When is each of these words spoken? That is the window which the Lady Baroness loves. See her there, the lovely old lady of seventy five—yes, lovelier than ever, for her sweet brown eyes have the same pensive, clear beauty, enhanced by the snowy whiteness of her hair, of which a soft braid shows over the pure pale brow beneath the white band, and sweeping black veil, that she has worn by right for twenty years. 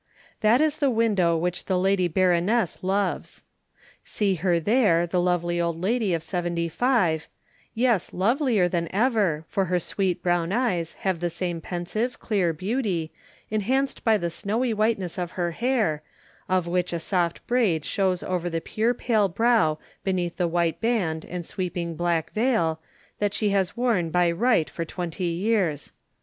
That 0.39 0.61
is 0.61 0.77
the 0.77 0.89
window 0.89 1.37
which 1.37 1.65
the 1.65 1.77
Lady 1.77 2.07
Baroness 2.07 2.81
loves. 2.83 3.43
See 4.03 4.33
her 4.33 4.59
there, 4.59 5.05
the 5.05 5.21
lovely 5.21 5.61
old 5.61 5.79
lady 5.79 6.15
of 6.15 6.23
seventy 6.23 6.67
five—yes, 6.67 8.11
lovelier 8.11 8.67
than 8.67 8.89
ever, 8.91 9.45
for 9.47 9.65
her 9.65 9.77
sweet 9.77 10.23
brown 10.23 10.51
eyes 10.51 10.93
have 11.01 11.19
the 11.19 11.29
same 11.29 11.61
pensive, 11.61 12.19
clear 12.19 12.51
beauty, 12.51 13.11
enhanced 13.51 14.03
by 14.03 14.17
the 14.17 14.31
snowy 14.31 14.73
whiteness 14.73 15.19
of 15.19 15.33
her 15.33 15.51
hair, 15.51 16.01
of 16.49 16.65
which 16.65 16.93
a 16.93 16.99
soft 16.99 17.45
braid 17.45 17.85
shows 17.85 18.23
over 18.23 18.49
the 18.49 18.59
pure 18.59 18.95
pale 18.95 19.29
brow 19.29 19.77
beneath 20.03 20.37
the 20.37 20.47
white 20.47 20.81
band, 20.81 21.23
and 21.25 21.45
sweeping 21.45 21.95
black 21.95 22.31
veil, 22.33 22.79
that 23.19 23.35
she 23.35 23.49
has 23.49 23.77
worn 23.77 24.09
by 24.09 24.31
right 24.31 24.67
for 24.67 24.83
twenty 24.83 25.25
years. 25.25 25.91